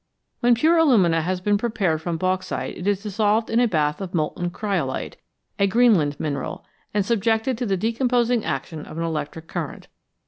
[0.39, 4.15] When pure alumina has been prepared from bauxite it is dissolved in a bath of
[4.15, 5.17] molten cryolite
[5.59, 9.89] a Greenland mineral and subjected to the decomposing action of an electric current.